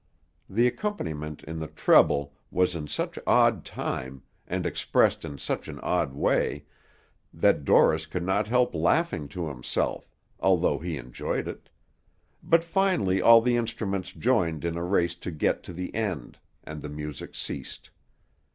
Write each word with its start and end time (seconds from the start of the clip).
The 0.49 0.65
accompaniment 0.65 1.43
in 1.43 1.59
the 1.59 1.67
treble 1.67 2.33
was 2.49 2.73
in 2.73 2.87
such 2.87 3.19
odd 3.27 3.63
time, 3.63 4.23
and 4.47 4.65
expressed 4.65 5.23
in 5.23 5.37
such 5.37 5.67
an 5.67 5.79
odd 5.81 6.15
way, 6.15 6.65
that 7.31 7.65
Dorris 7.65 8.07
could 8.07 8.23
not 8.23 8.47
help 8.47 8.73
laughing 8.73 9.27
to 9.27 9.47
himself, 9.47 10.11
although 10.39 10.79
he 10.79 10.97
enjoyed 10.97 11.47
it; 11.47 11.69
but 12.41 12.63
finally 12.63 13.21
all 13.21 13.41
the 13.41 13.57
instruments 13.57 14.11
joined 14.11 14.65
in 14.65 14.75
a 14.75 14.83
race 14.83 15.13
to 15.13 15.29
get 15.29 15.61
to 15.65 15.71
the 15.71 15.93
end, 15.93 16.39
and 16.63 16.81
the 16.81 16.89
music 16.89 17.35
ceased. 17.35 17.91